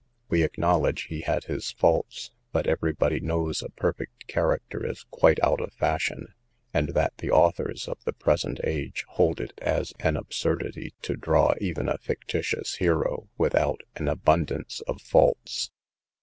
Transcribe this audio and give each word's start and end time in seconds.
We 0.29 0.41
acknowledge 0.41 1.03
he 1.03 1.21
had 1.21 1.43
his 1.43 1.71
faults, 1.73 2.31
but 2.51 2.65
every 2.65 2.91
body 2.91 3.19
knows 3.19 3.61
a 3.61 3.69
perfect 3.69 4.25
character 4.25 4.83
is 4.83 5.05
quite 5.11 5.39
out 5.43 5.61
of 5.61 5.73
fashion, 5.73 6.33
and 6.73 6.95
that 6.95 7.15
the 7.19 7.29
authors 7.29 7.87
of 7.87 8.03
the 8.03 8.11
present 8.11 8.59
age 8.63 9.05
hold 9.09 9.39
it 9.39 9.53
as 9.61 9.93
an 9.99 10.17
absurdity 10.17 10.95
to 11.03 11.15
draw 11.15 11.53
even 11.61 11.87
a 11.87 11.99
fictitious 11.99 12.77
hero 12.77 13.29
without 13.37 13.81
an 13.95 14.07
abundance 14.07 14.81
of 14.87 14.99
faults. 15.03 15.69